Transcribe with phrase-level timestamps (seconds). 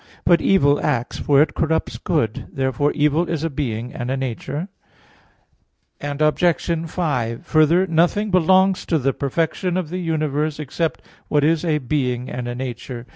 [0.25, 2.47] But evil acts, for it corrupts good.
[2.51, 4.67] Therefore evil is a being and a nature.
[6.01, 6.43] Obj.
[6.89, 12.31] 5: Further, nothing belongs to the perfection of the universe except what is a being
[12.31, 13.05] and a nature.